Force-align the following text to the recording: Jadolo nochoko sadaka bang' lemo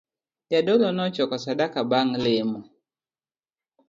Jadolo 0.51 0.87
nochoko 0.91 1.35
sadaka 1.45 1.79
bang' 1.91 2.13
lemo 2.23 2.59